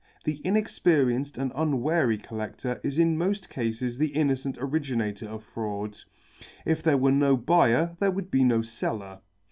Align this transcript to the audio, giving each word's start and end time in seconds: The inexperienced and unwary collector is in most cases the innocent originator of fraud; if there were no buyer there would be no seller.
The 0.23 0.37
inexperienced 0.43 1.37
and 1.37 1.51
unwary 1.53 2.17
collector 2.17 2.81
is 2.83 2.97
in 2.97 3.19
most 3.19 3.49
cases 3.51 3.99
the 3.99 4.07
innocent 4.07 4.57
originator 4.59 5.27
of 5.27 5.43
fraud; 5.43 5.95
if 6.65 6.81
there 6.81 6.97
were 6.97 7.11
no 7.11 7.37
buyer 7.37 7.95
there 7.99 8.09
would 8.09 8.31
be 8.31 8.43
no 8.43 8.63
seller. 8.63 9.19